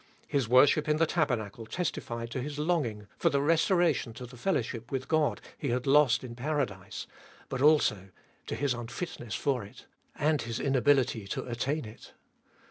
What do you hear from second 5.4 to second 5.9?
he had